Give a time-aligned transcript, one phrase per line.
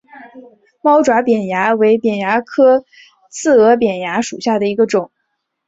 [0.81, 2.83] 猫爪扁蚜为扁蚜科
[3.29, 5.11] 刺额扁蚜属下的一个种。